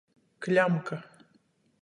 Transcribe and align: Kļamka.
Kļamka. 0.45 0.99